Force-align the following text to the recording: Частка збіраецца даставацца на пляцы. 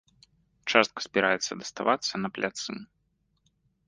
Частка 0.71 1.03
збіраецца 1.05 1.51
даставацца 1.63 2.13
на 2.23 2.27
пляцы. 2.39 2.71